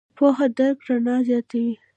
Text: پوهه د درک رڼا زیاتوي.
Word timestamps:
پوهه 0.17 0.47
د 0.51 0.51
درک 0.57 0.79
رڼا 0.87 1.15
زیاتوي. 1.27 1.73